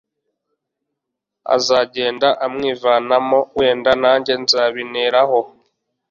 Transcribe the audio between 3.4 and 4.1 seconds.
wenda